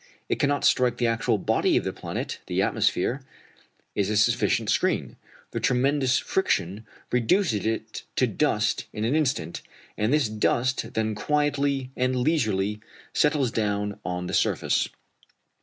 It 0.29 0.39
cannot 0.39 0.63
strike 0.65 0.97
the 0.97 1.05
actual 1.05 1.37
body 1.37 1.77
of 1.77 1.83
the 1.83 1.93
planet 1.93 2.39
the 2.47 2.59
atmosphere 2.59 3.21
is 3.93 4.09
a 4.09 4.17
sufficient 4.17 4.71
screen; 4.71 5.15
the 5.51 5.59
tremendous 5.59 6.17
friction 6.17 6.87
reduces 7.11 7.67
it 7.67 8.01
to 8.15 8.25
dust 8.25 8.87
in 8.93 9.05
an 9.05 9.13
instant, 9.13 9.61
and 9.95 10.11
this 10.11 10.27
dust 10.27 10.95
then 10.95 11.13
quietly 11.13 11.91
and 11.95 12.15
leisurely 12.15 12.81
settles 13.13 13.51
down 13.51 13.99
on 14.03 14.23
to 14.23 14.29
the 14.31 14.33
surface. 14.33 14.89